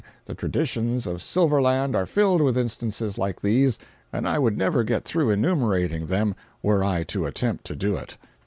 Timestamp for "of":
1.05-1.21